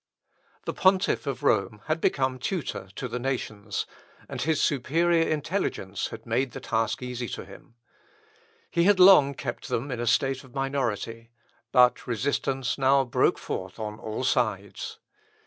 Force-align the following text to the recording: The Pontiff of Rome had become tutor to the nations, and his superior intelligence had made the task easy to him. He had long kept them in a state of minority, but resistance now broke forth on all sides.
The 0.65 0.73
Pontiff 0.73 1.27
of 1.27 1.43
Rome 1.43 1.83
had 1.85 2.01
become 2.01 2.39
tutor 2.39 2.89
to 2.95 3.07
the 3.07 3.19
nations, 3.19 3.85
and 4.27 4.41
his 4.41 4.59
superior 4.59 5.29
intelligence 5.29 6.07
had 6.07 6.25
made 6.25 6.53
the 6.53 6.59
task 6.59 7.03
easy 7.03 7.29
to 7.29 7.45
him. 7.45 7.75
He 8.71 8.85
had 8.85 8.99
long 8.99 9.35
kept 9.35 9.67
them 9.67 9.91
in 9.91 9.99
a 9.99 10.07
state 10.07 10.43
of 10.43 10.55
minority, 10.55 11.29
but 11.71 12.07
resistance 12.07 12.79
now 12.79 13.03
broke 13.05 13.37
forth 13.37 13.77
on 13.77 13.99
all 13.99 14.23
sides. 14.23 14.97